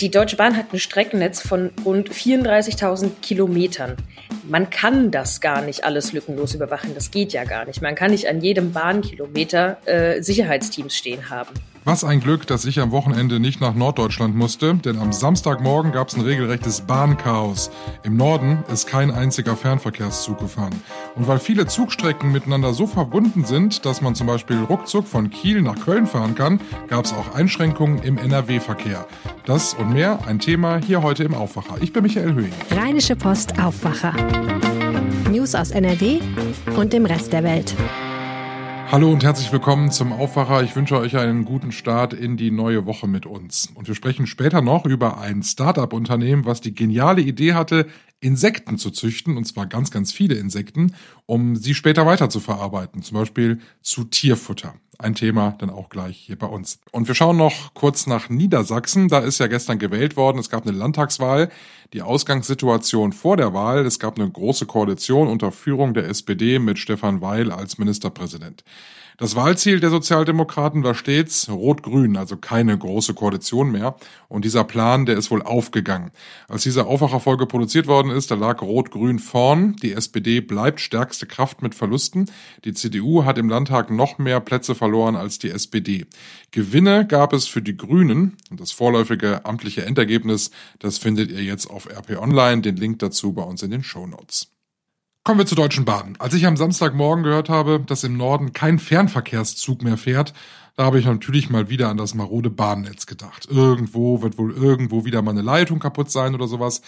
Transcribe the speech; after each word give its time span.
Die 0.00 0.10
Deutsche 0.10 0.36
Bahn 0.36 0.58
hat 0.58 0.74
ein 0.74 0.78
Streckennetz 0.78 1.40
von 1.40 1.70
rund 1.82 2.10
34.000 2.10 3.12
Kilometern. 3.22 3.96
Man 4.48 4.70
kann 4.70 5.10
das 5.10 5.40
gar 5.40 5.62
nicht 5.62 5.84
alles 5.84 6.12
lückenlos 6.12 6.54
überwachen. 6.54 6.94
Das 6.94 7.10
geht 7.10 7.32
ja 7.32 7.44
gar 7.44 7.64
nicht. 7.64 7.82
Man 7.82 7.94
kann 7.94 8.12
nicht 8.12 8.28
an 8.28 8.40
jedem 8.40 8.72
Bahnkilometer 8.72 9.78
äh, 9.86 10.22
Sicherheitsteams 10.22 10.94
stehen 10.94 11.30
haben. 11.30 11.54
Was 11.86 12.02
ein 12.02 12.18
Glück, 12.18 12.48
dass 12.48 12.64
ich 12.64 12.80
am 12.80 12.90
Wochenende 12.90 13.38
nicht 13.38 13.60
nach 13.60 13.76
Norddeutschland 13.76 14.34
musste, 14.34 14.74
denn 14.74 14.98
am 14.98 15.12
Samstagmorgen 15.12 15.92
gab 15.92 16.08
es 16.08 16.16
ein 16.16 16.22
regelrechtes 16.22 16.80
Bahnchaos. 16.80 17.70
Im 18.02 18.16
Norden 18.16 18.64
ist 18.72 18.88
kein 18.88 19.12
einziger 19.12 19.56
Fernverkehrszug 19.56 20.40
gefahren. 20.40 20.74
Und 21.14 21.28
weil 21.28 21.38
viele 21.38 21.68
Zugstrecken 21.68 22.32
miteinander 22.32 22.74
so 22.74 22.88
verbunden 22.88 23.44
sind, 23.44 23.86
dass 23.86 24.00
man 24.00 24.16
zum 24.16 24.26
Beispiel 24.26 24.58
ruckzuck 24.64 25.06
von 25.06 25.30
Kiel 25.30 25.62
nach 25.62 25.78
Köln 25.78 26.08
fahren 26.08 26.34
kann, 26.34 26.60
gab 26.88 27.04
es 27.04 27.12
auch 27.12 27.36
Einschränkungen 27.36 28.02
im 28.02 28.18
NRW-Verkehr. 28.18 29.06
Das 29.44 29.74
und 29.74 29.92
mehr 29.92 30.18
ein 30.26 30.40
Thema 30.40 30.78
hier 30.78 31.04
heute 31.04 31.22
im 31.22 31.34
Aufwacher. 31.34 31.76
Ich 31.80 31.92
bin 31.92 32.02
Michael 32.02 32.34
Höhing. 32.34 32.52
Rheinische 32.72 33.14
Post 33.14 33.60
Aufwacher. 33.60 34.12
News 35.46 35.54
aus 35.54 35.70
NRW 35.70 36.18
und 36.76 36.92
dem 36.92 37.06
Rest 37.06 37.32
der 37.32 37.44
Welt. 37.44 37.72
Hallo 38.90 39.12
und 39.12 39.22
herzlich 39.22 39.52
willkommen 39.52 39.92
zum 39.92 40.12
Aufwacher. 40.12 40.64
Ich 40.64 40.74
wünsche 40.74 40.98
euch 40.98 41.16
einen 41.16 41.44
guten 41.44 41.70
Start 41.70 42.12
in 42.12 42.36
die 42.36 42.50
neue 42.50 42.84
Woche 42.84 43.06
mit 43.06 43.26
uns. 43.26 43.70
Und 43.72 43.86
wir 43.86 43.94
sprechen 43.94 44.26
später 44.26 44.60
noch 44.60 44.86
über 44.86 45.20
ein 45.20 45.44
Start-up-Unternehmen, 45.44 46.46
was 46.46 46.62
die 46.62 46.74
geniale 46.74 47.20
Idee 47.20 47.54
hatte, 47.54 47.86
Insekten 48.26 48.76
zu 48.76 48.90
züchten, 48.90 49.36
und 49.36 49.44
zwar 49.44 49.66
ganz, 49.66 49.92
ganz 49.92 50.12
viele 50.12 50.34
Insekten, 50.34 50.96
um 51.26 51.54
sie 51.54 51.74
später 51.74 52.06
weiter 52.06 52.28
zu 52.28 52.40
verarbeiten, 52.40 53.02
zum 53.02 53.18
Beispiel 53.18 53.60
zu 53.82 54.02
Tierfutter. 54.02 54.74
Ein 54.98 55.14
Thema 55.14 55.54
dann 55.58 55.70
auch 55.70 55.90
gleich 55.90 56.16
hier 56.16 56.36
bei 56.36 56.48
uns. 56.48 56.80
Und 56.90 57.06
wir 57.06 57.14
schauen 57.14 57.36
noch 57.36 57.74
kurz 57.74 58.08
nach 58.08 58.28
Niedersachsen. 58.28 59.08
Da 59.08 59.20
ist 59.20 59.38
ja 59.38 59.46
gestern 59.46 59.78
gewählt 59.78 60.16
worden. 60.16 60.38
Es 60.38 60.50
gab 60.50 60.66
eine 60.66 60.76
Landtagswahl. 60.76 61.50
Die 61.92 62.02
Ausgangssituation 62.02 63.12
vor 63.12 63.36
der 63.36 63.54
Wahl. 63.54 63.86
Es 63.86 64.00
gab 64.00 64.18
eine 64.18 64.28
große 64.28 64.66
Koalition 64.66 65.28
unter 65.28 65.52
Führung 65.52 65.94
der 65.94 66.08
SPD 66.08 66.58
mit 66.58 66.78
Stefan 66.78 67.20
Weil 67.20 67.52
als 67.52 67.78
Ministerpräsident. 67.78 68.64
Das 69.18 69.34
Wahlziel 69.34 69.80
der 69.80 69.88
Sozialdemokraten 69.88 70.84
war 70.84 70.94
stets 70.94 71.48
Rot-Grün, 71.48 72.18
also 72.18 72.36
keine 72.36 72.76
große 72.76 73.14
Koalition 73.14 73.72
mehr. 73.72 73.96
Und 74.28 74.44
dieser 74.44 74.62
Plan, 74.64 75.06
der 75.06 75.16
ist 75.16 75.30
wohl 75.30 75.40
aufgegangen. 75.40 76.10
Als 76.48 76.64
diese 76.64 76.86
Aufwacherfolge 76.86 77.46
produziert 77.46 77.86
worden 77.86 78.10
ist, 78.10 78.30
da 78.30 78.34
lag 78.34 78.60
Rot-Grün 78.60 79.18
vorn. 79.18 79.76
Die 79.76 79.92
SPD 79.92 80.40
bleibt 80.40 80.80
stärkste 80.80 81.24
Kraft 81.24 81.62
mit 81.62 81.74
Verlusten. 81.74 82.30
Die 82.66 82.74
CDU 82.74 83.24
hat 83.24 83.38
im 83.38 83.48
Landtag 83.48 83.90
noch 83.90 84.18
mehr 84.18 84.40
Plätze 84.40 84.74
verloren 84.74 85.16
als 85.16 85.38
die 85.38 85.48
SPD. 85.48 86.04
Gewinne 86.50 87.06
gab 87.06 87.32
es 87.32 87.46
für 87.46 87.62
die 87.62 87.76
Grünen. 87.76 88.36
Und 88.50 88.60
das 88.60 88.72
vorläufige 88.72 89.46
amtliche 89.46 89.86
Endergebnis, 89.86 90.50
das 90.78 90.98
findet 90.98 91.30
ihr 91.30 91.42
jetzt 91.42 91.70
auf 91.70 91.88
RP 91.88 92.18
Online. 92.20 92.60
Den 92.60 92.76
Link 92.76 92.98
dazu 92.98 93.32
bei 93.32 93.42
uns 93.42 93.62
in 93.62 93.70
den 93.70 93.82
Show 93.82 94.06
Notes. 94.06 94.55
Kommen 95.26 95.40
wir 95.40 95.46
zur 95.46 95.56
Deutschen 95.56 95.84
Bahn. 95.84 96.14
Als 96.20 96.34
ich 96.34 96.46
am 96.46 96.56
Samstagmorgen 96.56 97.24
gehört 97.24 97.48
habe, 97.48 97.80
dass 97.84 98.04
im 98.04 98.16
Norden 98.16 98.52
kein 98.52 98.78
Fernverkehrszug 98.78 99.82
mehr 99.82 99.96
fährt, 99.96 100.32
da 100.76 100.84
habe 100.84 100.98
ich 100.98 101.06
natürlich 101.06 101.48
mal 101.48 101.70
wieder 101.70 101.88
an 101.88 101.96
das 101.96 102.14
marode 102.14 102.50
Bahnnetz 102.50 103.06
gedacht. 103.06 103.48
Irgendwo 103.50 104.20
wird 104.20 104.36
wohl 104.36 104.52
irgendwo 104.52 105.06
wieder 105.06 105.22
mal 105.22 105.30
eine 105.30 105.40
Leitung 105.40 105.78
kaputt 105.78 106.10
sein 106.10 106.34
oder 106.34 106.46
sowas. 106.46 106.82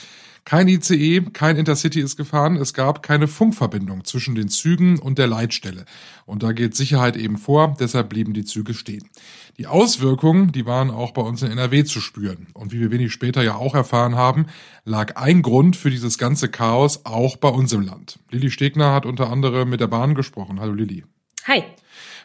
Kein 0.45 0.69
ICE, 0.69 1.23
kein 1.33 1.57
Intercity 1.57 2.01
ist 2.01 2.17
gefahren. 2.17 2.57
Es 2.57 2.75
gab 2.75 3.03
keine 3.03 3.29
Funkverbindung 3.29 4.05
zwischen 4.05 4.35
den 4.35 4.49
Zügen 4.49 4.99
und 4.99 5.19
der 5.19 5.27
Leitstelle. 5.27 5.87
Und 6.27 6.43
da 6.43 6.53
geht 6.53 6.77
Sicherheit 6.77 7.17
eben 7.17 7.39
vor, 7.39 7.77
deshalb 7.81 8.11
blieben 8.11 8.35
die 8.35 8.45
Züge 8.45 8.75
stehen. 8.75 9.09
Die 9.57 9.67
Auswirkungen, 9.67 10.53
die 10.53 10.67
waren 10.67 10.91
auch 10.91 11.13
bei 11.13 11.23
uns 11.23 11.43
in 11.43 11.51
NRW 11.51 11.85
zu 11.85 12.01
spüren. 12.01 12.49
Und 12.53 12.73
wie 12.73 12.81
wir 12.81 12.91
wenig 12.91 13.13
später 13.13 13.43
ja 13.43 13.57
auch 13.57 13.75
erfahren 13.75 14.17
haben, 14.17 14.47
lag 14.85 15.17
ein 15.17 15.41
Grund 15.41 15.77
für 15.77 15.91
dieses 15.91 16.19
ganze 16.19 16.51
Chaos 16.51 17.05
auch 17.05 17.37
bei 17.37 17.49
uns 17.49 17.73
im 17.73 17.81
Land. 17.81 18.19
Lilly 18.31 18.51
Stegner 18.51 18.93
hat 18.93 19.07
unter 19.07 19.31
anderem 19.31 19.71
mit 19.71 19.81
der 19.81 19.87
Bahn 19.87 20.15
gesprochen. 20.15 20.61
Hallo 20.61 20.75
Lilly. 20.75 21.05
Hi. 21.47 21.65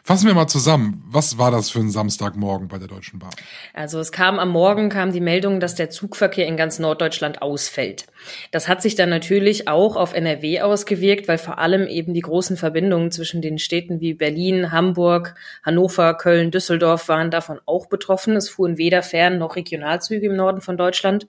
Fassen 0.06 0.26
wir 0.26 0.34
mal 0.34 0.48
zusammen. 0.48 1.02
Was 1.06 1.38
war 1.38 1.50
das 1.50 1.70
für 1.70 1.78
ein 1.78 1.88
Samstagmorgen 1.88 2.68
bei 2.68 2.76
der 2.76 2.88
Deutschen 2.88 3.20
Bahn? 3.20 3.30
Also 3.72 3.98
es 4.00 4.12
kam 4.12 4.38
am 4.38 4.50
Morgen 4.50 4.90
kam 4.90 5.12
die 5.12 5.20
Meldung, 5.22 5.60
dass 5.60 5.76
der 5.76 5.88
Zugverkehr 5.88 6.46
in 6.46 6.58
ganz 6.58 6.78
Norddeutschland 6.78 7.40
ausfällt. 7.40 8.04
Das 8.50 8.68
hat 8.68 8.82
sich 8.82 8.96
dann 8.96 9.08
natürlich 9.08 9.66
auch 9.66 9.96
auf 9.96 10.12
NRW 10.12 10.60
ausgewirkt, 10.60 11.26
weil 11.26 11.38
vor 11.38 11.58
allem 11.58 11.86
eben 11.86 12.12
die 12.12 12.20
großen 12.20 12.58
Verbindungen 12.58 13.12
zwischen 13.12 13.40
den 13.40 13.58
Städten 13.58 14.00
wie 14.00 14.12
Berlin, 14.12 14.72
Hamburg, 14.72 15.36
Hannover, 15.62 16.12
Köln, 16.18 16.50
Düsseldorf 16.50 17.08
waren 17.08 17.30
davon 17.30 17.58
auch 17.64 17.86
betroffen. 17.86 18.36
Es 18.36 18.50
fuhren 18.50 18.76
weder 18.76 19.02
Fern- 19.02 19.38
noch 19.38 19.56
Regionalzüge 19.56 20.26
im 20.26 20.36
Norden 20.36 20.60
von 20.60 20.76
Deutschland. 20.76 21.28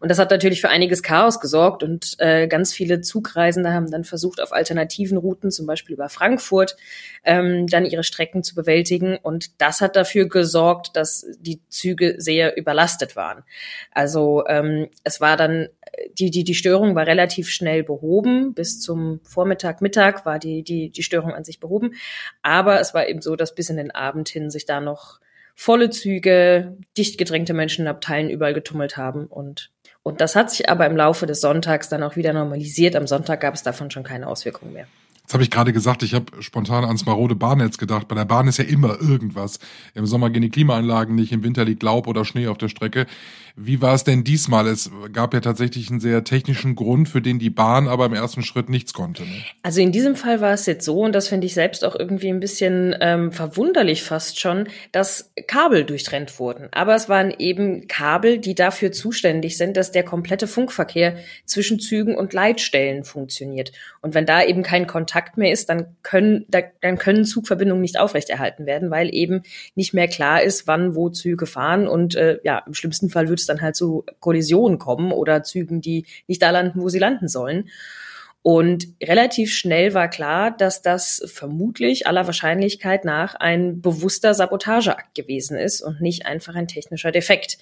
Und 0.00 0.10
das 0.10 0.18
hat 0.18 0.30
natürlich 0.30 0.60
für 0.60 0.68
einiges 0.68 1.02
Chaos 1.02 1.40
gesorgt 1.40 1.82
und 1.82 2.16
äh, 2.18 2.46
ganz 2.46 2.72
viele 2.72 3.00
Zugreisende 3.00 3.72
haben 3.72 3.90
dann 3.90 4.04
versucht, 4.04 4.40
auf 4.40 4.52
alternativen 4.52 5.18
Routen, 5.18 5.50
zum 5.50 5.66
Beispiel 5.66 5.94
über 5.94 6.08
Frankfurt, 6.08 6.76
ähm, 7.24 7.66
dann 7.66 7.84
ihre 7.84 8.04
Strecken 8.08 8.42
zu 8.42 8.54
bewältigen. 8.54 9.16
Und 9.16 9.60
das 9.60 9.80
hat 9.80 9.94
dafür 9.94 10.28
gesorgt, 10.28 10.96
dass 10.96 11.26
die 11.38 11.60
Züge 11.68 12.16
sehr 12.18 12.56
überlastet 12.56 13.14
waren. 13.14 13.44
Also 13.92 14.44
ähm, 14.48 14.88
es 15.04 15.20
war 15.20 15.36
dann, 15.36 15.68
die, 16.18 16.30
die, 16.30 16.42
die 16.42 16.54
Störung 16.54 16.94
war 16.94 17.06
relativ 17.06 17.48
schnell 17.48 17.84
behoben. 17.84 18.54
Bis 18.54 18.80
zum 18.80 19.20
Vormittag, 19.22 19.80
Mittag 19.80 20.26
war 20.26 20.38
die, 20.38 20.62
die, 20.62 20.90
die 20.90 21.02
Störung 21.02 21.32
an 21.32 21.44
sich 21.44 21.60
behoben. 21.60 21.94
Aber 22.42 22.80
es 22.80 22.94
war 22.94 23.08
eben 23.08 23.22
so, 23.22 23.36
dass 23.36 23.54
bis 23.54 23.70
in 23.70 23.76
den 23.76 23.92
Abend 23.92 24.28
hin 24.28 24.50
sich 24.50 24.66
da 24.66 24.80
noch 24.80 25.20
volle 25.54 25.90
Züge, 25.90 26.76
dicht 26.96 27.18
gedrängte 27.18 27.52
Menschen 27.52 27.82
in 27.82 27.88
Abteilen 27.88 28.30
überall 28.30 28.54
getummelt 28.54 28.96
haben 28.96 29.26
und 29.26 29.70
und 30.08 30.22
das 30.22 30.36
hat 30.36 30.50
sich 30.50 30.70
aber 30.70 30.86
im 30.86 30.96
Laufe 30.96 31.26
des 31.26 31.42
Sonntags 31.42 31.90
dann 31.90 32.02
auch 32.02 32.16
wieder 32.16 32.32
normalisiert. 32.32 32.96
Am 32.96 33.06
Sonntag 33.06 33.42
gab 33.42 33.52
es 33.52 33.62
davon 33.62 33.90
schon 33.90 34.04
keine 34.04 34.26
Auswirkungen 34.26 34.72
mehr. 34.72 34.86
Jetzt 35.28 35.34
habe 35.34 35.42
ich 35.42 35.50
gerade 35.50 35.74
gesagt, 35.74 36.02
ich 36.02 36.14
habe 36.14 36.24
spontan 36.40 36.86
ans 36.86 37.04
marode 37.04 37.34
Bahnnetz 37.34 37.76
gedacht. 37.76 38.08
Bei 38.08 38.14
der 38.14 38.24
Bahn 38.24 38.48
ist 38.48 38.56
ja 38.56 38.64
immer 38.64 38.98
irgendwas. 38.98 39.58
Im 39.94 40.06
Sommer 40.06 40.30
gehen 40.30 40.40
die 40.40 40.48
Klimaanlagen 40.48 41.14
nicht, 41.14 41.32
im 41.32 41.44
Winter 41.44 41.66
liegt 41.66 41.82
Laub 41.82 42.06
oder 42.06 42.24
Schnee 42.24 42.46
auf 42.46 42.56
der 42.56 42.70
Strecke. 42.70 43.04
Wie 43.54 43.82
war 43.82 43.92
es 43.92 44.04
denn 44.04 44.24
diesmal? 44.24 44.66
Es 44.66 44.90
gab 45.12 45.34
ja 45.34 45.40
tatsächlich 45.40 45.90
einen 45.90 46.00
sehr 46.00 46.24
technischen 46.24 46.76
Grund, 46.76 47.10
für 47.10 47.20
den 47.20 47.38
die 47.38 47.50
Bahn 47.50 47.88
aber 47.88 48.06
im 48.06 48.14
ersten 48.14 48.42
Schritt 48.42 48.70
nichts 48.70 48.94
konnte. 48.94 49.24
Ne? 49.24 49.42
Also 49.62 49.82
in 49.82 49.92
diesem 49.92 50.16
Fall 50.16 50.40
war 50.40 50.54
es 50.54 50.64
jetzt 50.64 50.86
so, 50.86 51.00
und 51.00 51.12
das 51.12 51.28
finde 51.28 51.46
ich 51.46 51.52
selbst 51.52 51.84
auch 51.84 51.94
irgendwie 51.94 52.28
ein 52.30 52.40
bisschen 52.40 52.96
ähm, 53.00 53.30
verwunderlich 53.30 54.04
fast 54.04 54.40
schon, 54.40 54.68
dass 54.92 55.32
Kabel 55.46 55.84
durchtrennt 55.84 56.38
wurden. 56.38 56.68
Aber 56.70 56.94
es 56.94 57.10
waren 57.10 57.34
eben 57.38 57.86
Kabel, 57.86 58.38
die 58.38 58.54
dafür 58.54 58.92
zuständig 58.92 59.58
sind, 59.58 59.76
dass 59.76 59.92
der 59.92 60.04
komplette 60.04 60.46
Funkverkehr 60.46 61.16
zwischen 61.44 61.80
Zügen 61.80 62.14
und 62.14 62.32
Leitstellen 62.32 63.04
funktioniert. 63.04 63.72
Und 64.00 64.14
wenn 64.14 64.24
da 64.24 64.42
eben 64.42 64.62
kein 64.62 64.86
Kontakt 64.86 65.17
Kontakt 65.18 65.36
mehr 65.36 65.52
ist, 65.52 65.68
dann 65.68 65.96
können, 66.02 66.46
da, 66.48 66.60
dann 66.80 66.96
können 66.96 67.24
Zugverbindungen 67.24 67.82
nicht 67.82 67.98
aufrechterhalten 67.98 68.66
werden, 68.66 68.90
weil 68.90 69.12
eben 69.12 69.42
nicht 69.74 69.92
mehr 69.92 70.06
klar 70.06 70.42
ist, 70.42 70.68
wann 70.68 70.94
wo 70.94 71.10
Züge 71.10 71.46
fahren 71.46 71.88
und 71.88 72.14
äh, 72.14 72.38
ja, 72.44 72.62
im 72.66 72.74
schlimmsten 72.74 73.10
Fall 73.10 73.28
wird 73.28 73.40
es 73.40 73.46
dann 73.46 73.60
halt 73.60 73.74
zu 73.74 74.04
Kollisionen 74.20 74.78
kommen 74.78 75.10
oder 75.10 75.42
Zügen, 75.42 75.80
die 75.80 76.06
nicht 76.28 76.40
da 76.40 76.50
landen, 76.50 76.80
wo 76.80 76.88
sie 76.88 77.00
landen 77.00 77.26
sollen. 77.26 77.68
Und 78.50 78.86
relativ 79.02 79.52
schnell 79.52 79.92
war 79.92 80.08
klar, 80.08 80.50
dass 80.50 80.80
das 80.80 81.22
vermutlich 81.26 82.06
aller 82.06 82.24
Wahrscheinlichkeit 82.24 83.04
nach 83.04 83.34
ein 83.34 83.82
bewusster 83.82 84.32
Sabotageakt 84.32 85.14
gewesen 85.14 85.58
ist 85.58 85.82
und 85.82 86.00
nicht 86.00 86.24
einfach 86.24 86.54
ein 86.54 86.66
technischer 86.66 87.12
Defekt. 87.12 87.58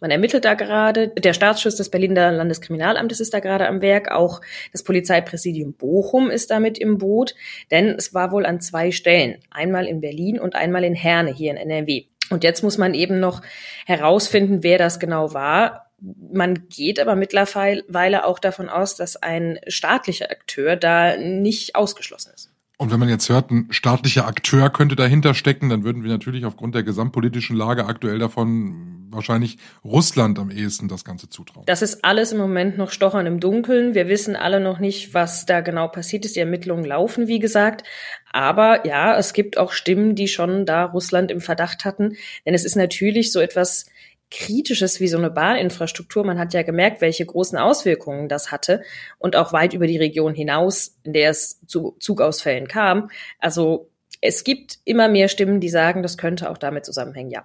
Man 0.00 0.10
ermittelt 0.10 0.46
da 0.46 0.54
gerade, 0.54 1.08
der 1.08 1.34
Staatsschutz 1.34 1.76
des 1.76 1.90
Berliner 1.90 2.32
Landeskriminalamtes 2.32 3.20
ist 3.20 3.34
da 3.34 3.40
gerade 3.40 3.68
am 3.68 3.82
Werk, 3.82 4.10
auch 4.10 4.40
das 4.72 4.84
Polizeipräsidium 4.84 5.74
Bochum 5.74 6.30
ist 6.30 6.50
damit 6.50 6.78
im 6.78 6.96
Boot, 6.96 7.34
denn 7.70 7.90
es 7.98 8.14
war 8.14 8.32
wohl 8.32 8.46
an 8.46 8.62
zwei 8.62 8.90
Stellen, 8.90 9.36
einmal 9.50 9.84
in 9.84 10.00
Berlin 10.00 10.40
und 10.40 10.54
einmal 10.54 10.84
in 10.84 10.94
Herne 10.94 11.34
hier 11.34 11.50
in 11.50 11.58
NRW. 11.58 12.04
Und 12.30 12.42
jetzt 12.42 12.62
muss 12.62 12.78
man 12.78 12.94
eben 12.94 13.20
noch 13.20 13.42
herausfinden, 13.84 14.62
wer 14.62 14.78
das 14.78 14.98
genau 14.98 15.34
war 15.34 15.91
man 16.32 16.68
geht 16.68 16.98
aber 16.98 17.14
mittlerweile 17.14 18.24
auch 18.24 18.38
davon 18.38 18.68
aus, 18.68 18.96
dass 18.96 19.16
ein 19.16 19.58
staatlicher 19.68 20.30
Akteur 20.30 20.76
da 20.76 21.16
nicht 21.16 21.74
ausgeschlossen 21.76 22.32
ist. 22.34 22.50
Und 22.78 22.90
wenn 22.90 22.98
man 22.98 23.08
jetzt 23.08 23.28
hört, 23.28 23.52
ein 23.52 23.68
staatlicher 23.70 24.26
Akteur 24.26 24.68
könnte 24.70 24.96
dahinter 24.96 25.34
stecken, 25.34 25.68
dann 25.68 25.84
würden 25.84 26.02
wir 26.02 26.10
natürlich 26.10 26.44
aufgrund 26.44 26.74
der 26.74 26.82
gesamtpolitischen 26.82 27.56
Lage 27.56 27.86
aktuell 27.86 28.18
davon 28.18 29.06
wahrscheinlich 29.12 29.58
Russland 29.84 30.38
am 30.38 30.50
ehesten 30.50 30.88
das 30.88 31.04
Ganze 31.04 31.28
zutrauen. 31.28 31.64
Das 31.66 31.82
ist 31.82 32.04
alles 32.04 32.32
im 32.32 32.38
Moment 32.38 32.78
noch 32.78 32.90
Stochern 32.90 33.26
im 33.26 33.40
Dunkeln. 33.40 33.94
Wir 33.94 34.08
wissen 34.08 34.34
alle 34.34 34.58
noch 34.58 34.78
nicht, 34.78 35.14
was 35.14 35.46
da 35.46 35.60
genau 35.60 35.88
passiert 35.88 36.24
ist. 36.24 36.34
Die 36.34 36.40
Ermittlungen 36.40 36.84
laufen, 36.84 37.28
wie 37.28 37.38
gesagt. 37.38 37.86
Aber 38.32 38.86
ja, 38.86 39.16
es 39.16 39.32
gibt 39.32 39.58
auch 39.58 39.72
Stimmen, 39.72 40.14
die 40.14 40.26
schon 40.26 40.66
da 40.66 40.84
Russland 40.86 41.30
im 41.30 41.40
Verdacht 41.40 41.84
hatten. 41.84 42.16
Denn 42.46 42.54
es 42.54 42.64
ist 42.64 42.74
natürlich 42.74 43.30
so 43.30 43.40
etwas 43.40 43.86
Kritisches 44.32 44.98
wie 44.98 45.08
so 45.08 45.18
eine 45.18 45.30
Bahninfrastruktur. 45.30 46.24
Man 46.24 46.38
hat 46.38 46.54
ja 46.54 46.62
gemerkt, 46.62 47.00
welche 47.00 47.26
großen 47.26 47.58
Auswirkungen 47.58 48.28
das 48.28 48.50
hatte 48.50 48.82
und 49.18 49.36
auch 49.36 49.52
weit 49.52 49.74
über 49.74 49.86
die 49.86 49.98
Region 49.98 50.34
hinaus, 50.34 50.96
in 51.02 51.12
der 51.12 51.30
es 51.30 51.60
zu 51.66 51.96
Zugausfällen 52.00 52.66
kam. 52.66 53.10
Also 53.38 53.90
es 54.20 54.44
gibt 54.44 54.78
immer 54.84 55.08
mehr 55.08 55.28
Stimmen, 55.28 55.60
die 55.60 55.68
sagen, 55.68 56.02
das 56.02 56.16
könnte 56.16 56.50
auch 56.50 56.58
damit 56.58 56.86
zusammenhängen, 56.86 57.30
ja. 57.30 57.44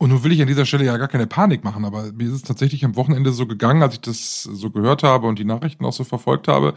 Und 0.00 0.10
nun 0.10 0.22
will 0.22 0.30
ich 0.30 0.40
an 0.40 0.46
dieser 0.46 0.64
Stelle 0.64 0.84
ja 0.84 0.96
gar 0.96 1.08
keine 1.08 1.26
Panik 1.26 1.64
machen, 1.64 1.84
aber 1.84 2.12
mir 2.12 2.28
ist 2.28 2.34
es 2.34 2.42
tatsächlich 2.42 2.84
am 2.84 2.94
Wochenende 2.94 3.32
so 3.32 3.46
gegangen, 3.46 3.82
als 3.82 3.94
ich 3.94 4.00
das 4.00 4.44
so 4.44 4.70
gehört 4.70 5.02
habe 5.02 5.26
und 5.26 5.40
die 5.40 5.44
Nachrichten 5.44 5.84
auch 5.84 5.92
so 5.92 6.04
verfolgt 6.04 6.46
habe, 6.46 6.74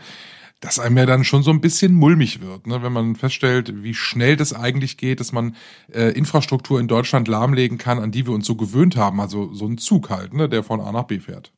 dass 0.61 0.79
einem 0.79 0.97
ja 0.97 1.05
dann 1.05 1.23
schon 1.23 1.43
so 1.43 1.51
ein 1.51 1.59
bisschen 1.59 1.93
mulmig 1.93 2.39
wird, 2.39 2.67
ne? 2.67 2.81
wenn 2.83 2.93
man 2.93 3.15
feststellt, 3.15 3.83
wie 3.83 3.95
schnell 3.95 4.37
das 4.37 4.53
eigentlich 4.53 4.95
geht, 4.95 5.19
dass 5.19 5.31
man 5.31 5.55
äh, 5.91 6.11
Infrastruktur 6.11 6.79
in 6.79 6.87
Deutschland 6.87 7.27
lahmlegen 7.27 7.77
kann, 7.79 7.99
an 7.99 8.11
die 8.11 8.27
wir 8.27 8.33
uns 8.33 8.45
so 8.45 8.55
gewöhnt 8.55 8.95
haben. 8.95 9.19
Also 9.19 9.51
so 9.53 9.65
ein 9.65 9.79
Zug 9.79 10.09
halt, 10.11 10.33
ne? 10.33 10.47
der 10.47 10.63
von 10.63 10.79
A 10.79 10.91
nach 10.91 11.03
B 11.03 11.19
fährt. 11.19 11.51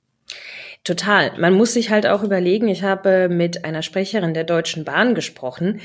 Total. 0.85 1.38
Man 1.38 1.53
muss 1.53 1.73
sich 1.73 1.89
halt 1.89 2.07
auch 2.07 2.23
überlegen, 2.23 2.67
ich 2.69 2.83
habe 2.83 3.29
mit 3.29 3.65
einer 3.65 3.81
Sprecherin 3.81 4.33
der 4.33 4.45
Deutschen 4.45 4.85
Bahn 4.85 5.15
gesprochen. 5.15 5.81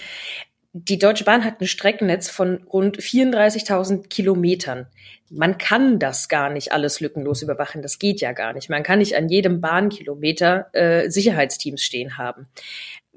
Die 0.72 0.98
Deutsche 0.98 1.24
Bahn 1.24 1.44
hat 1.44 1.60
ein 1.60 1.66
Streckennetz 1.66 2.30
von 2.30 2.62
rund 2.72 2.98
34.000 2.98 4.08
Kilometern. 4.08 4.86
Man 5.30 5.58
kann 5.58 5.98
das 5.98 6.28
gar 6.28 6.50
nicht 6.50 6.72
alles 6.72 7.00
lückenlos 7.00 7.42
überwachen. 7.42 7.82
Das 7.82 7.98
geht 7.98 8.20
ja 8.20 8.32
gar 8.32 8.52
nicht. 8.52 8.70
Man 8.70 8.82
kann 8.82 8.98
nicht 8.98 9.16
an 9.16 9.28
jedem 9.28 9.60
Bahnkilometer 9.60 10.68
äh, 10.72 11.10
Sicherheitsteams 11.10 11.82
stehen 11.82 12.16
haben. 12.18 12.46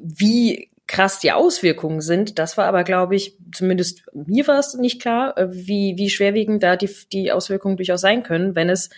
Wie 0.02 0.70
krass 0.88 1.20
die 1.20 1.32
Auswirkungen 1.32 2.02
sind, 2.02 2.38
das 2.38 2.58
war 2.58 2.66
aber, 2.66 2.84
glaube 2.84 3.16
ich, 3.16 3.38
zumindest 3.54 4.04
mir 4.14 4.46
war 4.48 4.60
es 4.60 4.74
nicht 4.74 5.02
klar, 5.02 5.38
äh, 5.38 5.48
wie, 5.50 5.96
wie 5.98 6.10
schwerwiegend 6.10 6.64
da 6.64 6.76
die, 6.76 6.90
die 7.14 7.32
Auswirkungen 7.32 7.78
durchaus 7.78 8.02
sein 8.02 8.24
können, 8.24 8.56
wenn 8.56 8.70
es 8.70 8.90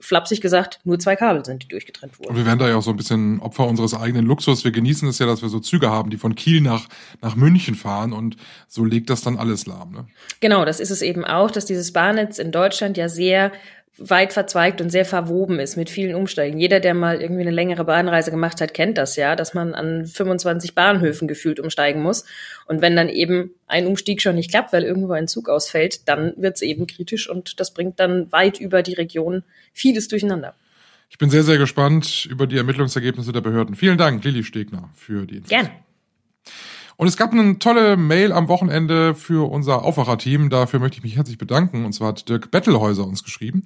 flapsig 0.00 0.40
gesagt, 0.40 0.80
nur 0.84 0.98
zwei 0.98 1.16
Kabel 1.16 1.44
sind, 1.44 1.62
die 1.62 1.68
durchgetrennt 1.68 2.18
wurden. 2.18 2.30
Und 2.30 2.36
wir 2.36 2.46
werden 2.46 2.58
da 2.58 2.68
ja 2.68 2.76
auch 2.76 2.82
so 2.82 2.90
ein 2.90 2.96
bisschen 2.96 3.40
Opfer 3.40 3.66
unseres 3.66 3.94
eigenen 3.94 4.26
Luxus. 4.26 4.64
Wir 4.64 4.70
genießen 4.70 5.08
es 5.08 5.18
ja, 5.18 5.26
dass 5.26 5.40
wir 5.40 5.48
so 5.48 5.60
Züge 5.60 5.90
haben, 5.90 6.10
die 6.10 6.18
von 6.18 6.34
Kiel 6.34 6.60
nach, 6.60 6.88
nach 7.22 7.36
München 7.36 7.74
fahren 7.74 8.12
und 8.12 8.36
so 8.66 8.84
legt 8.84 9.08
das 9.08 9.22
dann 9.22 9.38
alles 9.38 9.66
lahm. 9.66 9.92
Ne? 9.92 10.06
Genau, 10.40 10.64
das 10.64 10.80
ist 10.80 10.90
es 10.90 11.00
eben 11.00 11.24
auch, 11.24 11.50
dass 11.50 11.64
dieses 11.64 11.92
Bahnnetz 11.92 12.38
in 12.38 12.52
Deutschland 12.52 12.96
ja 12.96 13.08
sehr 13.08 13.50
weit 13.98 14.32
verzweigt 14.32 14.80
und 14.80 14.90
sehr 14.90 15.04
verwoben 15.04 15.58
ist 15.58 15.76
mit 15.76 15.90
vielen 15.90 16.14
Umsteigen. 16.14 16.58
Jeder, 16.58 16.80
der 16.80 16.94
mal 16.94 17.20
irgendwie 17.20 17.42
eine 17.42 17.50
längere 17.50 17.84
Bahnreise 17.84 18.30
gemacht 18.30 18.60
hat, 18.60 18.72
kennt 18.72 18.96
das 18.96 19.16
ja, 19.16 19.36
dass 19.36 19.54
man 19.54 19.74
an 19.74 20.06
25 20.06 20.74
Bahnhöfen 20.74 21.28
gefühlt 21.28 21.60
umsteigen 21.60 22.02
muss. 22.02 22.24
Und 22.66 22.80
wenn 22.80 22.94
dann 22.94 23.08
eben 23.08 23.50
ein 23.66 23.86
Umstieg 23.86 24.22
schon 24.22 24.36
nicht 24.36 24.50
klappt, 24.50 24.72
weil 24.72 24.84
irgendwo 24.84 25.12
ein 25.12 25.28
Zug 25.28 25.48
ausfällt, 25.48 26.08
dann 26.08 26.32
wird 26.36 26.56
es 26.56 26.62
eben 26.62 26.86
kritisch 26.86 27.28
und 27.28 27.58
das 27.60 27.74
bringt 27.74 27.98
dann 27.98 28.30
weit 28.30 28.60
über 28.60 28.82
die 28.82 28.94
Region 28.94 29.42
vieles 29.72 30.08
durcheinander. 30.08 30.54
Ich 31.10 31.18
bin 31.18 31.30
sehr, 31.30 31.42
sehr 31.42 31.58
gespannt 31.58 32.26
über 32.30 32.46
die 32.46 32.58
Ermittlungsergebnisse 32.58 33.32
der 33.32 33.40
Behörden. 33.40 33.74
Vielen 33.74 33.98
Dank, 33.98 34.22
Lilly 34.24 34.44
Stegner, 34.44 34.90
für 34.94 35.26
die 35.26 35.36
Infos. 35.36 35.48
Gerne. 35.48 35.70
Und 37.00 37.06
es 37.06 37.16
gab 37.16 37.32
eine 37.32 37.60
tolle 37.60 37.96
Mail 37.96 38.32
am 38.32 38.48
Wochenende 38.48 39.14
für 39.14 39.48
unser 39.48 39.84
Aufwacher-Team. 39.84 40.50
Dafür 40.50 40.80
möchte 40.80 40.98
ich 40.98 41.04
mich 41.04 41.14
herzlich 41.14 41.38
bedanken. 41.38 41.84
Und 41.84 41.92
zwar 41.92 42.08
hat 42.08 42.28
Dirk 42.28 42.50
Bettelhäuser 42.50 43.06
uns 43.06 43.22
geschrieben. 43.22 43.62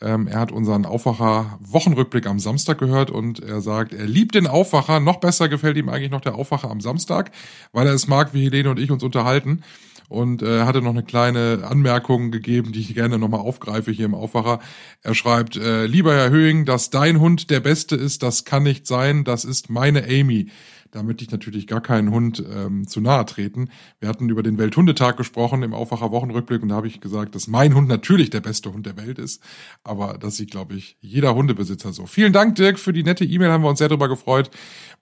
Ähm, 0.00 0.28
er 0.28 0.38
hat 0.38 0.52
unseren 0.52 0.86
Aufwacher-Wochenrückblick 0.86 2.28
am 2.28 2.38
Samstag 2.38 2.78
gehört 2.78 3.10
und 3.10 3.40
er 3.40 3.60
sagt, 3.60 3.92
er 3.92 4.06
liebt 4.06 4.36
den 4.36 4.46
Aufwacher. 4.46 5.00
Noch 5.00 5.16
besser 5.16 5.48
gefällt 5.48 5.76
ihm 5.76 5.88
eigentlich 5.88 6.12
noch 6.12 6.20
der 6.20 6.36
Aufwacher 6.36 6.70
am 6.70 6.80
Samstag, 6.80 7.32
weil 7.72 7.88
er 7.88 7.92
es 7.92 8.06
mag, 8.06 8.34
wie 8.34 8.44
Helene 8.44 8.70
und 8.70 8.78
ich 8.78 8.92
uns 8.92 9.02
unterhalten 9.02 9.64
und 10.08 10.42
äh, 10.42 10.62
hatte 10.62 10.80
noch 10.80 10.92
eine 10.92 11.02
kleine 11.02 11.64
Anmerkung 11.68 12.30
gegeben, 12.30 12.70
die 12.70 12.80
ich 12.80 12.94
gerne 12.94 13.18
nochmal 13.18 13.40
aufgreife 13.40 13.90
hier 13.90 14.06
im 14.06 14.14
Aufwacher. 14.14 14.60
Er 15.02 15.14
schreibt, 15.16 15.56
äh, 15.56 15.86
lieber 15.86 16.14
Herr 16.14 16.30
Höhing, 16.30 16.64
dass 16.64 16.90
dein 16.90 17.18
Hund 17.18 17.50
der 17.50 17.58
Beste 17.58 17.96
ist, 17.96 18.22
das 18.22 18.44
kann 18.44 18.62
nicht 18.62 18.86
sein, 18.86 19.24
das 19.24 19.44
ist 19.44 19.70
meine 19.70 20.04
Amy. 20.04 20.50
Da 20.90 21.02
möchte 21.02 21.24
ich 21.24 21.30
natürlich 21.30 21.66
gar 21.66 21.80
keinen 21.80 22.10
Hund 22.10 22.42
ähm, 22.52 22.86
zu 22.86 23.00
nahe 23.00 23.24
treten. 23.26 23.70
Wir 23.98 24.08
hatten 24.08 24.28
über 24.28 24.42
den 24.42 24.58
Welthundetag 24.58 25.16
gesprochen 25.16 25.62
im 25.62 25.74
Aufwacher 25.74 26.10
Wochenrückblick 26.10 26.62
und 26.62 26.68
da 26.68 26.76
habe 26.76 26.86
ich 26.86 27.00
gesagt, 27.00 27.34
dass 27.34 27.48
mein 27.48 27.74
Hund 27.74 27.88
natürlich 27.88 28.30
der 28.30 28.40
beste 28.40 28.72
Hund 28.72 28.86
der 28.86 28.96
Welt 28.96 29.18
ist. 29.18 29.42
Aber 29.84 30.18
das 30.18 30.36
sieht, 30.36 30.50
glaube 30.50 30.74
ich, 30.74 30.96
jeder 31.00 31.34
Hundebesitzer 31.34 31.92
so. 31.92 32.06
Vielen 32.06 32.32
Dank, 32.32 32.54
Dirk, 32.54 32.78
für 32.78 32.92
die 32.92 33.02
nette 33.02 33.24
E-Mail, 33.24 33.50
haben 33.50 33.64
wir 33.64 33.70
uns 33.70 33.78
sehr 33.78 33.88
darüber 33.88 34.08
gefreut. 34.08 34.50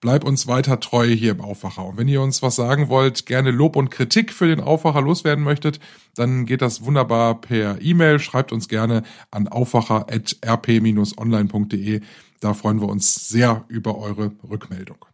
Bleib 0.01 0.25
uns 0.25 0.47
weiter 0.47 0.81
treu 0.81 1.07
hier 1.07 1.33
im 1.33 1.41
Aufwacher. 1.41 1.85
Und 1.85 1.97
wenn 1.97 2.09
ihr 2.09 2.23
uns 2.23 2.43
was 2.43 2.57
sagen 2.57 2.89
wollt, 2.89 3.27
gerne 3.27 3.51
Lob 3.51 3.77
und 3.77 3.91
Kritik 3.91 4.33
für 4.33 4.47
den 4.47 4.61
Aufwacher 4.61 5.03
loswerden 5.03 5.45
möchtet, 5.45 5.81
dann 6.15 6.47
geht 6.47 6.63
das 6.63 6.85
wunderbar 6.85 7.41
per 7.41 7.81
E-Mail. 7.81 8.19
Schreibt 8.19 8.53
uns 8.53 8.69
gerne 8.69 9.03
an 9.31 9.49
aufwacher.rp-online.de. 9.49 12.01
Da 12.41 12.55
freuen 12.55 12.81
wir 12.81 12.89
uns 12.89 13.29
sehr 13.29 13.65
über 13.69 13.99
eure 13.99 14.33
Rückmeldung. 14.49 15.05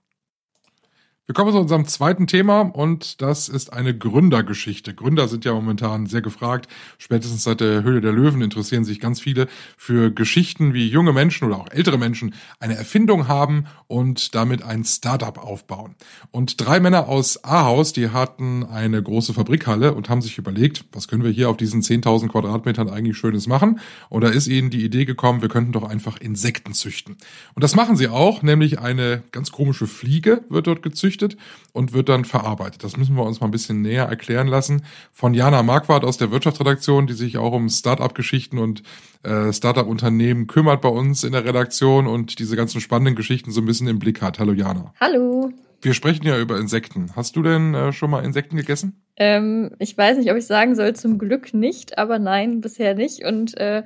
Wir 1.30 1.34
kommen 1.34 1.52
zu 1.52 1.60
unserem 1.60 1.86
zweiten 1.86 2.26
Thema 2.26 2.62
und 2.62 3.22
das 3.22 3.48
ist 3.48 3.72
eine 3.72 3.96
Gründergeschichte. 3.96 4.94
Gründer 4.94 5.28
sind 5.28 5.44
ja 5.44 5.52
momentan 5.52 6.06
sehr 6.06 6.22
gefragt. 6.22 6.66
Spätestens 6.98 7.44
seit 7.44 7.60
der 7.60 7.84
Höhle 7.84 8.00
der 8.00 8.10
Löwen 8.10 8.42
interessieren 8.42 8.84
sich 8.84 8.98
ganz 8.98 9.20
viele 9.20 9.46
für 9.76 10.10
Geschichten, 10.10 10.74
wie 10.74 10.88
junge 10.88 11.12
Menschen 11.12 11.46
oder 11.46 11.58
auch 11.58 11.70
ältere 11.70 11.98
Menschen 11.98 12.34
eine 12.58 12.74
Erfindung 12.74 13.28
haben 13.28 13.66
und 13.86 14.34
damit 14.34 14.64
ein 14.64 14.82
Startup 14.82 15.38
aufbauen. 15.38 15.94
Und 16.32 16.60
drei 16.60 16.80
Männer 16.80 17.06
aus 17.06 17.44
Ahaus, 17.44 17.92
die 17.92 18.08
hatten 18.08 18.64
eine 18.64 19.00
große 19.00 19.32
Fabrikhalle 19.32 19.94
und 19.94 20.08
haben 20.08 20.22
sich 20.22 20.36
überlegt, 20.36 20.84
was 20.90 21.06
können 21.06 21.22
wir 21.22 21.30
hier 21.30 21.48
auf 21.48 21.56
diesen 21.56 21.80
10.000 21.80 22.26
Quadratmetern 22.26 22.90
eigentlich 22.90 23.16
Schönes 23.16 23.46
machen? 23.46 23.78
Und 24.08 24.22
da 24.22 24.30
ist 24.30 24.48
ihnen 24.48 24.70
die 24.70 24.84
Idee 24.84 25.04
gekommen, 25.04 25.42
wir 25.42 25.48
könnten 25.48 25.70
doch 25.70 25.88
einfach 25.88 26.20
Insekten 26.20 26.74
züchten. 26.74 27.18
Und 27.54 27.62
das 27.62 27.76
machen 27.76 27.94
sie 27.94 28.08
auch, 28.08 28.42
nämlich 28.42 28.80
eine 28.80 29.22
ganz 29.30 29.52
komische 29.52 29.86
Fliege 29.86 30.42
wird 30.48 30.66
dort 30.66 30.82
gezüchtet 30.82 31.19
gezüchtet 31.20 31.37
und 31.72 31.93
wird 31.93 32.08
dann 32.08 32.25
verarbeitet. 32.25 32.82
Das 32.82 32.96
müssen 32.96 33.17
wir 33.17 33.25
uns 33.25 33.40
mal 33.40 33.49
ein 33.49 33.52
bisschen 33.52 33.82
näher 33.82 34.05
erklären 34.05 34.49
lassen 34.49 34.82
von 35.12 35.34
Jana 35.34 35.62
Marquardt 35.62 36.05
aus 36.05 36.17
der 36.17 36.31
Wirtschaftsredaktion, 36.31 37.06
die 37.06 37.12
sich 37.12 37.38
auch 37.38 37.52
um 37.52 37.69
Start-up-Geschichten 37.69 38.58
und 38.58 38.82
äh, 39.22 39.52
Start-up-Unternehmen 39.52 40.46
kümmert 40.46 40.81
bei 40.81 40.88
uns 40.88 41.25
in 41.25 41.32
der 41.32 41.44
Redaktion 41.44 42.06
und 42.06 42.38
diese 42.38 42.56
ganzen 42.56 42.81
spannenden 42.81 43.14
Geschichten 43.14 43.52
so 43.52 43.61
ein 43.61 43.67
bisschen 43.67 43.88
im 43.88 43.99
Blick 43.99 44.22
hat. 44.22 44.38
Hallo 44.38 44.52
Jana. 44.52 44.93
Hallo. 45.00 45.52
Wir 45.82 45.94
sprechen 45.94 46.26
ja 46.26 46.38
über 46.38 46.58
Insekten. 46.58 47.12
Hast 47.17 47.37
du 47.37 47.43
denn 47.43 47.75
äh, 47.75 47.93
schon 47.93 48.11
mal 48.11 48.23
Insekten 48.25 48.56
gegessen? 48.56 49.02
Ähm, 49.16 49.70
ich 49.78 49.96
weiß 49.96 50.19
nicht, 50.19 50.31
ob 50.31 50.37
ich 50.37 50.46
sagen 50.46 50.75
soll, 50.75 50.94
zum 50.94 51.19
Glück 51.19 51.55
nicht, 51.55 51.96
aber 51.96 52.19
nein, 52.19 52.61
bisher 52.61 52.94
nicht. 52.94 53.25
Und 53.25 53.56
äh, 53.56 53.82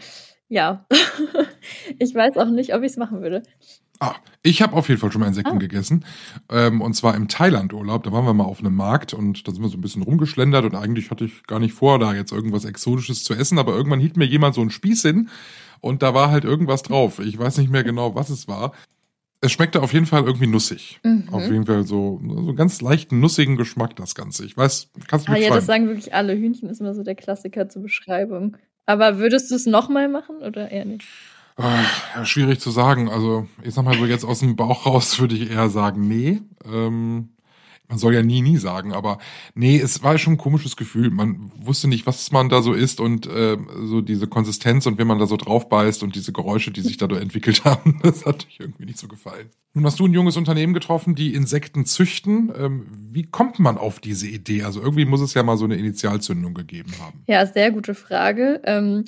ja, 0.48 0.86
ich 1.98 2.14
weiß 2.14 2.36
auch 2.36 2.48
nicht, 2.48 2.74
ob 2.74 2.82
ich 2.82 2.92
es 2.92 2.96
machen 2.96 3.22
würde. 3.22 3.42
Ah, 4.00 4.14
ich 4.42 4.60
habe 4.60 4.74
auf 4.74 4.88
jeden 4.88 5.00
Fall 5.00 5.12
schon 5.12 5.20
mal 5.20 5.28
Insekten 5.28 5.56
ah. 5.56 5.58
gegessen. 5.58 6.04
Ähm, 6.50 6.80
und 6.80 6.94
zwar 6.94 7.14
im 7.14 7.28
Thailand-Urlaub. 7.28 8.02
Da 8.02 8.12
waren 8.12 8.26
wir 8.26 8.34
mal 8.34 8.44
auf 8.44 8.60
einem 8.60 8.74
Markt 8.74 9.14
und 9.14 9.46
da 9.46 9.52
sind 9.52 9.62
wir 9.62 9.68
so 9.68 9.78
ein 9.78 9.80
bisschen 9.80 10.02
rumgeschlendert 10.02 10.64
und 10.64 10.74
eigentlich 10.74 11.10
hatte 11.10 11.24
ich 11.24 11.44
gar 11.44 11.60
nicht 11.60 11.74
vor, 11.74 11.98
da 11.98 12.14
jetzt 12.14 12.32
irgendwas 12.32 12.64
Exotisches 12.64 13.24
zu 13.24 13.34
essen, 13.34 13.58
aber 13.58 13.74
irgendwann 13.74 14.00
hielt 14.00 14.16
mir 14.16 14.26
jemand 14.26 14.54
so 14.54 14.60
einen 14.60 14.70
Spieß 14.70 15.02
hin 15.02 15.28
und 15.80 16.02
da 16.02 16.14
war 16.14 16.30
halt 16.30 16.44
irgendwas 16.44 16.82
drauf. 16.82 17.20
Ich 17.20 17.38
weiß 17.38 17.58
nicht 17.58 17.70
mehr 17.70 17.84
genau, 17.84 18.14
was 18.14 18.30
es 18.30 18.48
war. 18.48 18.72
Es 19.40 19.52
schmeckte 19.52 19.82
auf 19.82 19.92
jeden 19.92 20.06
Fall 20.06 20.24
irgendwie 20.24 20.46
nussig. 20.46 21.00
Mhm. 21.02 21.28
Auf 21.30 21.42
jeden 21.42 21.66
Fall 21.66 21.84
so, 21.84 22.20
so 22.26 22.48
einen 22.48 22.56
ganz 22.56 22.80
leichten, 22.80 23.20
nussigen 23.20 23.56
Geschmack, 23.56 23.94
das 23.96 24.14
Ganze. 24.14 24.46
Ich 24.46 24.56
weiß, 24.56 24.90
kannst 25.06 25.28
du 25.28 25.32
Ah 25.32 25.36
ja, 25.36 25.50
das 25.50 25.66
sagen 25.66 25.86
wirklich 25.86 26.14
alle. 26.14 26.34
Hühnchen 26.34 26.70
ist 26.70 26.80
immer 26.80 26.94
so 26.94 27.02
der 27.02 27.14
Klassiker 27.14 27.68
zur 27.68 27.82
Beschreibung. 27.82 28.56
Aber 28.86 29.18
würdest 29.18 29.50
du 29.50 29.54
es 29.54 29.66
nochmal 29.66 30.08
machen 30.08 30.36
oder 30.36 30.70
eher 30.70 30.86
nicht? 30.86 31.06
Ja, 31.58 32.24
schwierig 32.24 32.60
zu 32.60 32.70
sagen. 32.70 33.08
Also, 33.08 33.46
ich 33.62 33.74
sag 33.74 33.84
mal 33.84 33.96
so, 33.96 34.06
jetzt 34.06 34.24
aus 34.24 34.40
dem 34.40 34.56
Bauch 34.56 34.86
raus 34.86 35.18
würde 35.20 35.34
ich 35.34 35.50
eher 35.50 35.68
sagen, 35.70 36.08
nee. 36.08 36.40
Ähm, 36.64 37.30
man 37.88 37.98
soll 37.98 38.14
ja 38.14 38.22
nie, 38.22 38.40
nie 38.40 38.56
sagen, 38.56 38.94
aber 38.94 39.18
nee, 39.54 39.78
es 39.78 40.02
war 40.02 40.16
schon 40.16 40.34
ein 40.34 40.38
komisches 40.38 40.76
Gefühl. 40.76 41.10
Man 41.10 41.52
wusste 41.56 41.86
nicht, 41.86 42.06
was 42.06 42.32
man 42.32 42.48
da 42.48 42.62
so 42.62 42.72
isst 42.72 42.98
und 42.98 43.26
äh, 43.26 43.58
so 43.84 44.00
diese 44.00 44.26
Konsistenz 44.26 44.86
und 44.86 44.96
wenn 44.96 45.06
man 45.06 45.18
da 45.18 45.26
so 45.26 45.36
drauf 45.36 45.68
beißt 45.68 46.02
und 46.02 46.14
diese 46.14 46.32
Geräusche, 46.32 46.70
die 46.70 46.80
sich 46.80 46.96
dadurch 46.96 47.20
entwickelt 47.22 47.64
haben, 47.64 48.00
das 48.02 48.24
hat 48.24 48.46
mich 48.46 48.58
irgendwie 48.58 48.86
nicht 48.86 48.98
so 48.98 49.06
gefallen. 49.06 49.50
Nun 49.74 49.84
hast 49.84 50.00
du 50.00 50.06
ein 50.06 50.12
junges 50.14 50.36
Unternehmen 50.36 50.72
getroffen, 50.72 51.14
die 51.14 51.34
Insekten 51.34 51.84
züchten. 51.84 52.50
Ähm, 52.56 52.86
wie 53.10 53.24
kommt 53.24 53.58
man 53.58 53.76
auf 53.76 54.00
diese 54.00 54.28
Idee? 54.28 54.62
Also 54.62 54.80
irgendwie 54.80 55.04
muss 55.04 55.20
es 55.20 55.34
ja 55.34 55.42
mal 55.42 55.58
so 55.58 55.66
eine 55.66 55.76
Initialzündung 55.76 56.54
gegeben 56.54 56.92
haben. 57.00 57.22
Ja, 57.26 57.44
sehr 57.44 57.70
gute 57.70 57.94
Frage. 57.94 58.62
Ähm 58.64 59.04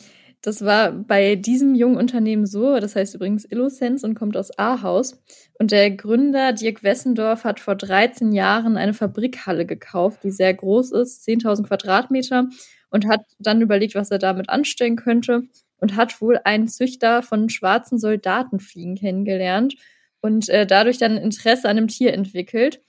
das 0.46 0.64
war 0.64 0.92
bei 0.92 1.34
diesem 1.34 1.74
jungen 1.74 1.96
Unternehmen 1.96 2.46
so, 2.46 2.78
das 2.78 2.94
heißt 2.94 3.16
übrigens 3.16 3.44
Illosense 3.44 4.06
und 4.06 4.14
kommt 4.14 4.36
aus 4.36 4.56
Ahaus. 4.56 5.20
Und 5.58 5.72
der 5.72 5.90
Gründer 5.90 6.52
Dirk 6.52 6.84
Wessendorf 6.84 7.42
hat 7.42 7.58
vor 7.58 7.74
13 7.74 8.30
Jahren 8.30 8.76
eine 8.76 8.94
Fabrikhalle 8.94 9.66
gekauft, 9.66 10.20
die 10.22 10.30
sehr 10.30 10.54
groß 10.54 10.92
ist, 10.92 11.26
10.000 11.26 11.64
Quadratmeter, 11.66 12.46
und 12.90 13.08
hat 13.08 13.22
dann 13.40 13.60
überlegt, 13.60 13.96
was 13.96 14.12
er 14.12 14.20
damit 14.20 14.48
anstellen 14.48 14.94
könnte 14.94 15.42
und 15.78 15.96
hat 15.96 16.20
wohl 16.20 16.38
einen 16.44 16.68
Züchter 16.68 17.24
von 17.24 17.48
schwarzen 17.48 17.98
Soldatenfliegen 17.98 18.94
kennengelernt 18.94 19.74
und 20.20 20.48
äh, 20.48 20.64
dadurch 20.64 20.98
dann 20.98 21.16
Interesse 21.16 21.68
an 21.68 21.74
dem 21.74 21.88
Tier 21.88 22.14
entwickelt. 22.14 22.80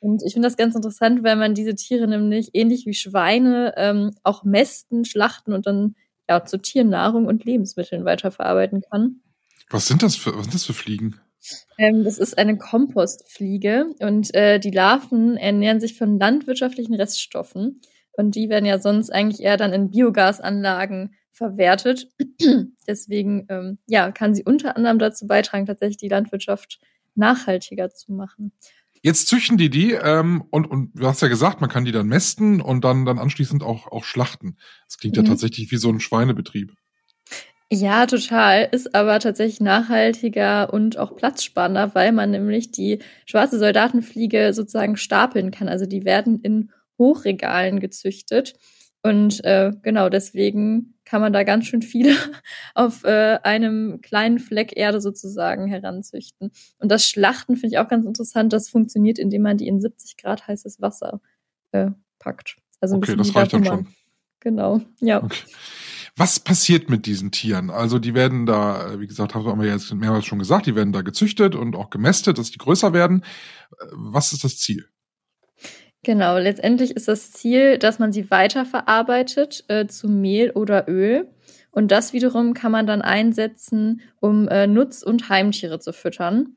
Und 0.00 0.24
ich 0.26 0.32
finde 0.32 0.48
das 0.48 0.56
ganz 0.56 0.74
interessant, 0.74 1.22
weil 1.22 1.36
man 1.36 1.54
diese 1.54 1.76
Tiere 1.76 2.08
nämlich 2.08 2.50
ähnlich 2.54 2.86
wie 2.86 2.94
Schweine 2.94 3.72
ähm, 3.76 4.16
auch 4.24 4.42
mästen, 4.42 5.04
schlachten 5.04 5.52
und 5.52 5.68
dann 5.68 5.94
ja, 6.28 6.44
zu 6.44 6.58
Tiernahrung 6.58 7.26
und 7.26 7.44
Lebensmitteln 7.44 8.04
weiterverarbeiten 8.04 8.82
kann. 8.90 9.20
Was 9.70 9.86
sind 9.86 10.02
das 10.02 10.16
für, 10.16 10.36
was 10.36 10.44
sind 10.44 10.54
das 10.54 10.64
für 10.64 10.74
Fliegen? 10.74 11.20
Ähm, 11.78 12.04
das 12.04 12.18
ist 12.18 12.38
eine 12.38 12.56
Kompostfliege 12.56 13.86
und 14.00 14.34
äh, 14.34 14.58
die 14.58 14.70
Larven 14.70 15.36
ernähren 15.36 15.80
sich 15.80 15.96
von 15.96 16.18
landwirtschaftlichen 16.18 16.94
Reststoffen 16.94 17.80
und 18.12 18.34
die 18.34 18.48
werden 18.48 18.64
ja 18.64 18.78
sonst 18.78 19.10
eigentlich 19.10 19.42
eher 19.42 19.56
dann 19.56 19.72
in 19.72 19.90
Biogasanlagen 19.90 21.14
verwertet. 21.32 22.08
Deswegen 22.86 23.46
ähm, 23.48 23.78
ja, 23.86 24.10
kann 24.12 24.34
sie 24.34 24.44
unter 24.44 24.76
anderem 24.76 24.98
dazu 24.98 25.26
beitragen, 25.26 25.66
tatsächlich 25.66 25.98
die 25.98 26.08
Landwirtschaft 26.08 26.80
nachhaltiger 27.14 27.90
zu 27.90 28.12
machen. 28.12 28.52
Jetzt 29.04 29.28
züchten 29.28 29.58
die 29.58 29.68
die 29.68 29.92
ähm, 29.92 30.44
und, 30.48 30.64
und 30.64 30.92
du 30.94 31.06
hast 31.06 31.20
ja 31.20 31.28
gesagt, 31.28 31.60
man 31.60 31.68
kann 31.68 31.84
die 31.84 31.92
dann 31.92 32.06
mästen 32.06 32.62
und 32.62 32.84
dann, 32.84 33.04
dann 33.04 33.18
anschließend 33.18 33.62
auch, 33.62 33.86
auch 33.92 34.02
schlachten. 34.02 34.56
Das 34.88 34.96
klingt 34.96 35.14
mhm. 35.18 35.24
ja 35.24 35.28
tatsächlich 35.28 35.70
wie 35.70 35.76
so 35.76 35.90
ein 35.90 36.00
Schweinebetrieb. 36.00 36.72
Ja, 37.70 38.06
total. 38.06 38.66
Ist 38.72 38.94
aber 38.94 39.18
tatsächlich 39.20 39.60
nachhaltiger 39.60 40.72
und 40.72 40.96
auch 40.96 41.16
platzsparender, 41.16 41.94
weil 41.94 42.12
man 42.12 42.30
nämlich 42.30 42.70
die 42.70 43.00
schwarze 43.26 43.58
Soldatenfliege 43.58 44.54
sozusagen 44.54 44.96
stapeln 44.96 45.50
kann. 45.50 45.68
Also 45.68 45.84
die 45.84 46.06
werden 46.06 46.40
in 46.40 46.70
Hochregalen 46.96 47.80
gezüchtet. 47.80 48.54
Und 49.02 49.44
äh, 49.44 49.72
genau 49.82 50.08
deswegen 50.08 50.93
kann 51.14 51.20
man 51.20 51.32
da 51.32 51.44
ganz 51.44 51.66
schön 51.66 51.80
viele 51.80 52.10
auf 52.74 53.04
äh, 53.04 53.38
einem 53.44 54.00
kleinen 54.00 54.40
Fleck 54.40 54.76
Erde 54.76 55.00
sozusagen 55.00 55.68
heranzüchten. 55.68 56.50
Und 56.78 56.90
das 56.90 57.06
Schlachten 57.06 57.54
finde 57.54 57.76
ich 57.76 57.78
auch 57.78 57.86
ganz 57.86 58.04
interessant. 58.04 58.52
Das 58.52 58.68
funktioniert, 58.68 59.20
indem 59.20 59.42
man 59.42 59.56
die 59.56 59.68
in 59.68 59.80
70 59.80 60.16
Grad 60.16 60.48
heißes 60.48 60.80
Wasser 60.80 61.20
äh, 61.70 61.92
packt. 62.18 62.56
Also 62.80 62.96
ein 62.96 62.98
okay, 62.98 63.14
das 63.14 63.32
reicht 63.32 63.52
dann 63.52 63.64
schon. 63.64 63.86
Genau, 64.40 64.80
ja. 64.98 65.22
Okay. 65.22 65.44
Was 66.16 66.40
passiert 66.40 66.90
mit 66.90 67.06
diesen 67.06 67.30
Tieren? 67.30 67.70
Also 67.70 68.00
die 68.00 68.14
werden 68.14 68.44
da, 68.44 68.98
wie 68.98 69.06
gesagt, 69.06 69.36
haben 69.36 69.60
wir 69.60 69.68
jetzt 69.68 69.94
mehrmals 69.94 70.24
schon 70.24 70.40
gesagt, 70.40 70.66
die 70.66 70.74
werden 70.74 70.92
da 70.92 71.02
gezüchtet 71.02 71.54
und 71.54 71.76
auch 71.76 71.90
gemästet, 71.90 72.38
dass 72.38 72.50
die 72.50 72.58
größer 72.58 72.92
werden. 72.92 73.24
Was 73.92 74.32
ist 74.32 74.42
das 74.42 74.58
Ziel? 74.58 74.88
Genau, 76.04 76.36
letztendlich 76.36 76.94
ist 76.94 77.08
das 77.08 77.32
Ziel, 77.32 77.78
dass 77.78 77.98
man 77.98 78.12
sie 78.12 78.30
weiterverarbeitet 78.30 79.64
äh, 79.68 79.86
zu 79.86 80.06
Mehl 80.06 80.50
oder 80.50 80.86
Öl. 80.86 81.28
Und 81.70 81.90
das 81.90 82.12
wiederum 82.12 82.52
kann 82.52 82.70
man 82.70 82.86
dann 82.86 83.00
einsetzen, 83.00 84.02
um 84.20 84.46
äh, 84.48 84.66
Nutz- 84.66 85.02
und 85.02 85.30
Heimtiere 85.30 85.80
zu 85.80 85.94
füttern. 85.94 86.56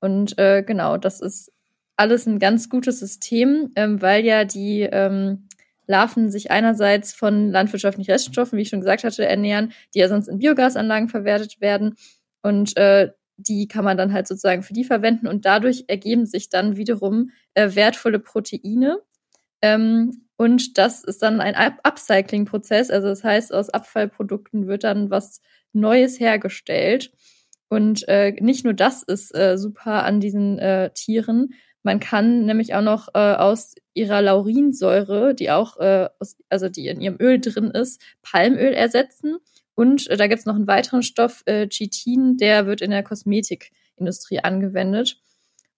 Und 0.00 0.36
äh, 0.38 0.64
genau, 0.64 0.96
das 0.96 1.20
ist 1.20 1.52
alles 1.96 2.26
ein 2.26 2.40
ganz 2.40 2.68
gutes 2.68 2.98
System, 2.98 3.70
ähm, 3.76 4.02
weil 4.02 4.24
ja 4.24 4.44
die 4.44 4.82
ähm, 4.82 5.46
Larven 5.86 6.30
sich 6.30 6.50
einerseits 6.50 7.12
von 7.14 7.50
landwirtschaftlichen 7.50 8.10
Reststoffen, 8.10 8.58
wie 8.58 8.62
ich 8.62 8.68
schon 8.68 8.80
gesagt 8.80 9.04
hatte, 9.04 9.24
ernähren, 9.24 9.72
die 9.94 10.00
ja 10.00 10.08
sonst 10.08 10.26
in 10.26 10.38
Biogasanlagen 10.38 11.08
verwertet 11.08 11.60
werden. 11.60 11.94
Und 12.42 12.76
äh, 12.76 13.12
die 13.38 13.68
kann 13.68 13.84
man 13.84 13.96
dann 13.96 14.12
halt 14.12 14.28
sozusagen 14.28 14.62
für 14.62 14.74
die 14.74 14.84
verwenden 14.84 15.26
und 15.26 15.44
dadurch 15.44 15.84
ergeben 15.88 16.26
sich 16.26 16.50
dann 16.50 16.76
wiederum 16.76 17.30
äh, 17.54 17.74
wertvolle 17.74 18.18
Proteine. 18.18 18.98
Ähm, 19.62 20.26
und 20.36 20.78
das 20.78 21.02
ist 21.02 21.22
dann 21.22 21.40
ein 21.40 21.54
Upcycling-Prozess. 21.54 22.90
Also 22.90 23.08
das 23.08 23.24
heißt, 23.24 23.52
aus 23.52 23.70
Abfallprodukten 23.70 24.66
wird 24.66 24.84
dann 24.84 25.10
was 25.10 25.40
Neues 25.72 26.20
hergestellt. 26.20 27.12
Und 27.68 28.06
äh, 28.08 28.32
nicht 28.40 28.64
nur 28.64 28.74
das 28.74 29.02
ist 29.02 29.34
äh, 29.34 29.58
super 29.58 30.04
an 30.04 30.20
diesen 30.20 30.58
äh, 30.58 30.90
Tieren, 30.94 31.54
man 31.88 32.00
kann 32.00 32.44
nämlich 32.44 32.74
auch 32.74 32.82
noch 32.82 33.08
äh, 33.14 33.18
aus 33.18 33.74
ihrer 33.94 34.20
Laurinsäure, 34.20 35.34
die 35.34 35.50
auch, 35.50 35.78
äh, 35.78 36.08
aus, 36.18 36.36
also 36.48 36.68
die 36.68 36.88
in 36.88 37.00
ihrem 37.00 37.16
Öl 37.20 37.40
drin 37.40 37.70
ist, 37.70 38.02
Palmöl 38.20 38.74
ersetzen. 38.74 39.38
Und 39.78 40.10
äh, 40.10 40.16
da 40.16 40.26
gibt 40.26 40.40
es 40.40 40.44
noch 40.44 40.56
einen 40.56 40.66
weiteren 40.66 41.04
Stoff, 41.04 41.44
äh, 41.46 41.68
Chitin, 41.68 42.36
der 42.36 42.66
wird 42.66 42.80
in 42.80 42.90
der 42.90 43.04
Kosmetikindustrie 43.04 44.40
angewendet. 44.40 45.20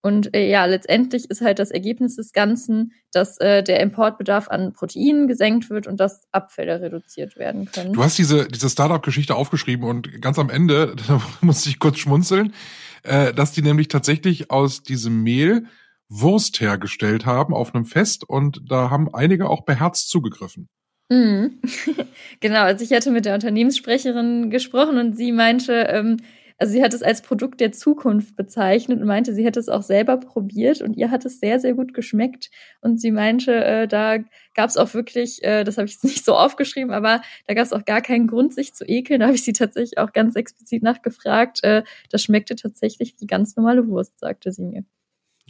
Und 0.00 0.34
äh, 0.34 0.48
ja, 0.48 0.64
letztendlich 0.64 1.28
ist 1.28 1.42
halt 1.42 1.58
das 1.58 1.70
Ergebnis 1.70 2.16
des 2.16 2.32
Ganzen, 2.32 2.92
dass 3.12 3.36
äh, 3.40 3.62
der 3.62 3.80
Importbedarf 3.80 4.48
an 4.48 4.72
Proteinen 4.72 5.28
gesenkt 5.28 5.68
wird 5.68 5.86
und 5.86 6.00
dass 6.00 6.22
Abfälle 6.32 6.80
reduziert 6.80 7.36
werden 7.36 7.70
können. 7.70 7.92
Du 7.92 8.02
hast 8.02 8.16
diese, 8.16 8.48
diese 8.48 8.70
Startup-Geschichte 8.70 9.34
aufgeschrieben 9.34 9.86
und 9.86 10.22
ganz 10.22 10.38
am 10.38 10.48
Ende, 10.48 10.96
da 11.06 11.20
musste 11.42 11.68
ich 11.68 11.78
kurz 11.78 11.98
schmunzeln, 11.98 12.54
äh, 13.02 13.34
dass 13.34 13.52
die 13.52 13.60
nämlich 13.60 13.88
tatsächlich 13.88 14.50
aus 14.50 14.82
diesem 14.82 15.22
Mehl 15.22 15.66
Wurst 16.08 16.58
hergestellt 16.62 17.26
haben 17.26 17.52
auf 17.52 17.74
einem 17.74 17.84
Fest 17.84 18.26
und 18.26 18.62
da 18.66 18.88
haben 18.88 19.14
einige 19.14 19.50
auch 19.50 19.66
beherzt 19.66 20.08
zugegriffen. 20.08 20.70
Mhm. 21.10 21.58
genau, 22.40 22.62
also 22.62 22.84
ich 22.84 22.92
hatte 22.92 23.10
mit 23.10 23.24
der 23.24 23.34
Unternehmenssprecherin 23.34 24.48
gesprochen 24.48 24.96
und 24.96 25.16
sie 25.16 25.32
meinte, 25.32 25.72
ähm, 25.72 26.18
also 26.56 26.74
sie 26.74 26.84
hat 26.84 26.92
es 26.92 27.02
als 27.02 27.22
Produkt 27.22 27.58
der 27.60 27.72
Zukunft 27.72 28.36
bezeichnet 28.36 29.00
und 29.00 29.06
meinte, 29.06 29.34
sie 29.34 29.44
hätte 29.44 29.58
es 29.58 29.70
auch 29.70 29.82
selber 29.82 30.18
probiert 30.18 30.82
und 30.82 30.94
ihr 30.94 31.10
hat 31.10 31.24
es 31.24 31.40
sehr, 31.40 31.58
sehr 31.58 31.72
gut 31.72 31.94
geschmeckt. 31.94 32.50
Und 32.82 33.00
sie 33.00 33.10
meinte, 33.10 33.64
äh, 33.64 33.88
da 33.88 34.18
gab 34.54 34.68
es 34.68 34.76
auch 34.76 34.92
wirklich, 34.92 35.42
äh, 35.42 35.64
das 35.64 35.78
habe 35.78 35.86
ich 35.86 35.94
jetzt 35.94 36.04
nicht 36.04 36.24
so 36.24 36.36
aufgeschrieben, 36.36 36.92
aber 36.92 37.22
da 37.46 37.54
gab 37.54 37.64
es 37.64 37.72
auch 37.72 37.86
gar 37.86 38.02
keinen 38.02 38.26
Grund, 38.26 38.54
sich 38.54 38.74
zu 38.74 38.84
ekeln. 38.84 39.20
Da 39.20 39.26
habe 39.26 39.36
ich 39.36 39.42
sie 39.42 39.54
tatsächlich 39.54 39.98
auch 39.98 40.12
ganz 40.12 40.36
explizit 40.36 40.82
nachgefragt. 40.82 41.64
Äh, 41.64 41.82
das 42.10 42.22
schmeckte 42.22 42.56
tatsächlich 42.56 43.14
wie 43.18 43.26
ganz 43.26 43.56
normale 43.56 43.88
Wurst, 43.88 44.20
sagte 44.20 44.52
sie 44.52 44.62
mir. 44.62 44.84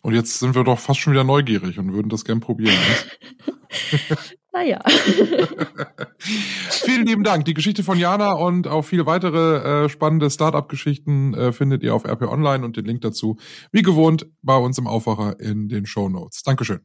Und 0.03 0.15
jetzt 0.15 0.39
sind 0.39 0.55
wir 0.55 0.63
doch 0.63 0.79
fast 0.79 1.01
schon 1.01 1.13
wieder 1.13 1.25
neugierig 1.25 1.77
und 1.79 1.93
würden 1.93 2.09
das 2.09 2.25
gern 2.25 2.39
probieren. 2.39 2.79
naja. 4.53 4.81
Vielen 6.19 7.07
lieben 7.07 7.25
Dank. 7.25 7.45
Die 7.45 7.55
Geschichte 7.55 7.83
von 7.83 7.99
Jana 7.99 8.33
und 8.33 8.67
auch 8.67 8.83
viele 8.83 9.07
weitere 9.07 9.85
äh, 9.85 9.89
spannende 9.89 10.31
Startup-Geschichten 10.31 11.35
äh, 11.35 11.53
findet 11.53 11.83
ihr 11.83 11.95
auf 11.95 12.05
RP 12.05 12.23
Online 12.23 12.65
und 12.65 12.77
den 12.77 12.85
Link 12.85 13.01
dazu, 13.03 13.37
wie 13.73 13.83
gewohnt, 13.83 14.27
bei 14.43 14.57
uns 14.57 14.79
im 14.79 14.87
Aufwacher 14.87 15.39
in 15.41 15.69
den 15.69 15.87
Show 15.87 16.09
Notes. 16.09 16.43
Dankeschön. 16.43 16.81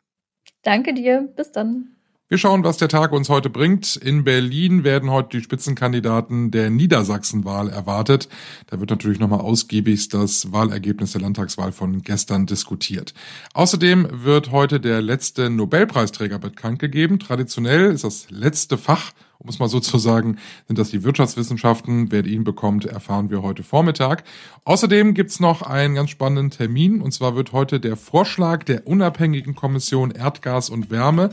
Danke 0.62 0.94
dir. 0.94 1.30
Bis 1.36 1.52
dann. 1.52 1.95
Wir 2.28 2.40
schauen, 2.40 2.64
was 2.64 2.78
der 2.78 2.88
Tag 2.88 3.12
uns 3.12 3.30
heute 3.30 3.52
bringt. 3.52 3.96
In 3.98 4.24
Berlin 4.24 4.84
werden 4.84 5.12
heute 5.12 5.38
die 5.38 5.44
Spitzenkandidaten 5.44 6.50
der 6.50 6.72
Niedersachsenwahl 6.72 7.70
erwartet. 7.70 8.30
Da 8.66 8.80
wird 8.80 8.90
natürlich 8.90 9.20
nochmal 9.20 9.42
ausgiebig 9.42 10.10
das 10.10 10.52
Wahlergebnis 10.52 11.12
der 11.12 11.22
Landtagswahl 11.22 11.72
von 11.72 12.02
gestern 12.02 12.48
diskutiert. 12.48 13.14
Außerdem 13.54 14.08
wird 14.24 14.50
heute 14.50 14.80
der 14.80 15.04
letzte 15.04 15.52
Nobelpreisträger 15.52 16.40
bekannt 16.40 16.80
gegeben. 16.80 17.20
Traditionell 17.20 17.92
ist 17.92 18.06
das 18.06 18.32
letzte 18.32 18.80
Fach, 18.80 19.12
um 19.38 19.48
es 19.48 19.60
mal 19.60 19.70
so 19.70 19.80
zu 19.80 20.00
sagen, 20.00 20.40
sind 20.66 20.80
das 20.80 20.90
die 20.90 21.04
Wirtschaftswissenschaften. 21.04 22.12
Wer 22.12 22.26
ihn 22.26 22.44
bekommt, 22.44 22.86
erfahren 22.86 23.30
wir 23.30 23.44
heute 23.44 23.62
Vormittag. 23.62 24.24
Außerdem 24.64 25.14
gibt's 25.14 25.40
noch 25.40 25.62
einen 25.62 25.94
ganz 25.94 26.10
spannenden 26.10 26.50
Termin. 26.50 27.02
Und 27.02 27.12
zwar 27.12 27.36
wird 27.36 27.52
heute 27.52 27.80
der 27.80 27.96
Vorschlag 27.98 28.64
der 28.64 28.88
unabhängigen 28.88 29.54
Kommission 29.54 30.10
Erdgas 30.10 30.72
und 30.72 30.90
Wärme 30.90 31.30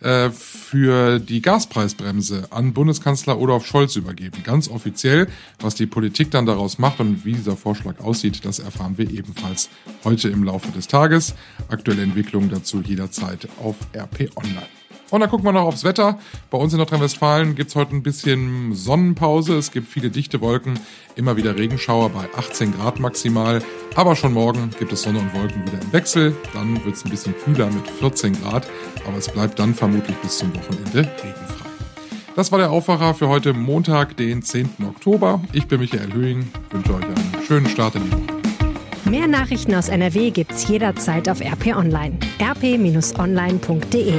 äh, 0.00 0.30
für 0.30 1.18
die 1.18 1.42
Gaspreisbremse 1.42 2.48
an 2.50 2.72
Bundeskanzler 2.72 3.38
Olaf 3.38 3.66
Scholz 3.66 3.96
übergeben. 3.96 4.42
Ganz 4.44 4.68
offiziell, 4.68 5.28
was 5.60 5.74
die 5.74 5.86
Politik 5.86 6.30
dann 6.30 6.46
daraus 6.46 6.78
macht 6.78 7.00
und 7.00 7.24
wie 7.24 7.34
dieser 7.34 7.56
Vorschlag 7.56 8.00
aussieht, 8.00 8.44
das 8.44 8.58
erfahren 8.58 8.96
wir 8.98 9.10
ebenfalls 9.10 9.68
heute 10.04 10.28
im 10.28 10.44
Laufe 10.44 10.72
des 10.72 10.88
Tages. 10.88 11.34
Aktuelle 11.68 12.02
Entwicklungen 12.02 12.50
dazu 12.50 12.80
jederzeit 12.80 13.48
auf 13.62 13.76
RP 13.94 14.30
Online. 14.36 14.79
Und 15.10 15.20
dann 15.20 15.28
gucken 15.28 15.44
wir 15.44 15.52
noch 15.52 15.64
aufs 15.64 15.84
Wetter. 15.84 16.18
Bei 16.50 16.58
uns 16.58 16.72
in 16.72 16.78
Nordrhein-Westfalen 16.78 17.56
gibt's 17.56 17.74
heute 17.74 17.94
ein 17.94 18.02
bisschen 18.02 18.74
Sonnenpause. 18.74 19.56
Es 19.56 19.72
gibt 19.72 19.88
viele 19.88 20.10
dichte 20.10 20.40
Wolken, 20.40 20.78
immer 21.16 21.36
wieder 21.36 21.56
Regenschauer 21.56 22.10
bei 22.10 22.28
18 22.36 22.72
Grad 22.72 23.00
maximal. 23.00 23.62
Aber 23.96 24.14
schon 24.14 24.32
morgen 24.32 24.70
gibt 24.78 24.92
es 24.92 25.02
Sonne 25.02 25.18
und 25.18 25.34
Wolken 25.34 25.66
wieder 25.66 25.80
im 25.82 25.92
Wechsel. 25.92 26.36
Dann 26.54 26.84
wird's 26.84 27.04
ein 27.04 27.10
bisschen 27.10 27.34
kühler 27.44 27.66
mit 27.66 27.88
14 27.88 28.40
Grad. 28.40 28.68
Aber 29.06 29.16
es 29.16 29.28
bleibt 29.28 29.58
dann 29.58 29.74
vermutlich 29.74 30.16
bis 30.18 30.38
zum 30.38 30.54
Wochenende 30.54 30.98
regenfrei. 30.98 31.70
Das 32.36 32.52
war 32.52 32.60
der 32.60 32.70
Aufwacher 32.70 33.12
für 33.14 33.28
heute 33.28 33.52
Montag, 33.52 34.16
den 34.16 34.42
10. 34.42 34.70
Oktober. 34.88 35.40
Ich 35.52 35.66
bin 35.66 35.80
Michael 35.80 36.12
Höhing, 36.12 36.48
wünsche 36.70 36.94
euch 36.94 37.04
einen 37.04 37.36
schönen 37.46 37.66
Start 37.66 37.96
in 37.96 38.04
die 38.04 38.12
Woche. 38.12 38.40
Mehr 39.10 39.26
Nachrichten 39.26 39.74
aus 39.74 39.88
NRW 39.88 40.30
gibt's 40.30 40.68
jederzeit 40.68 41.28
auf 41.28 41.40
RP 41.40 41.76
Online. 41.76 42.16
rp-online.de 42.40 44.14